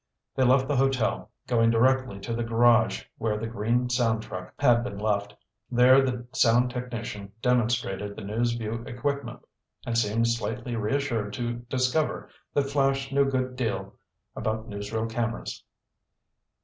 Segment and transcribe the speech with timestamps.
[0.35, 4.83] They left the hotel, going directly to the garage where the green sound truck had
[4.83, 5.35] been left.
[5.69, 9.45] There the sound technician demonstrated the News Vue equipment,
[9.85, 13.93] and seemed slightly reassured to discover that Flash knew a good deal
[14.35, 15.63] about newsreel cameras.